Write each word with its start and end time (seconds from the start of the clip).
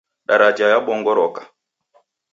Daraja 0.29 0.65
yabongoroka. 0.73 1.41